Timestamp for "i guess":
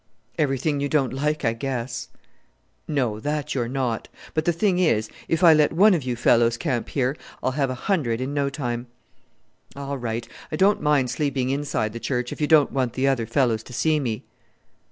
1.45-2.07